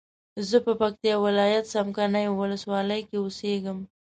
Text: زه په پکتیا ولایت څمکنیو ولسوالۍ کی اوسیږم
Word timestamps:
زه 0.49 0.57
په 0.65 0.73
پکتیا 0.81 1.15
ولایت 1.25 1.65
څمکنیو 1.73 2.37
ولسوالۍ 2.41 3.01
کی 3.09 3.15
اوسیږم 3.19 3.79